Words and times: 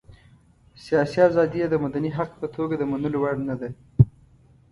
سياسي 0.85 1.19
ازادي 1.29 1.57
یې 1.61 1.67
د 1.69 1.75
مدني 1.83 2.09
حق 2.17 2.31
په 2.41 2.47
توګه 2.55 2.73
د 2.77 2.83
منلو 2.91 3.17
وړ 3.21 3.35
نه 3.49 3.55
ده. 3.61 3.69